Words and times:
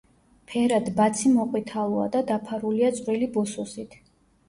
ფერად 0.51 0.89
ბაცი 1.01 1.33
მოყვითალოა 1.35 2.09
და 2.17 2.25
დაფარულია 2.35 2.93
წვრილი 3.01 3.33
ბუსუსით. 3.39 4.01